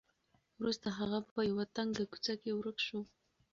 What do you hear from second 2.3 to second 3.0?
کې ورک شو.